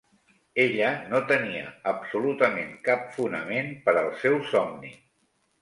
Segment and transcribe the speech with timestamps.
[0.61, 4.95] Ella no tenia absolutament cap fonament per al seu somni.